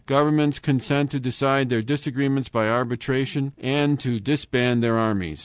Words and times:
Governments 0.07 0.57
consent 0.57 1.11
to 1.11 1.19
decide 1.19 1.69
their 1.69 1.83
disagreements 1.83 2.49
by 2.49 2.67
arbitration 2.67 3.53
and 3.59 3.99
to 3.99 4.19
disband 4.19 4.81
their 4.81 4.97
armies! 4.97 5.39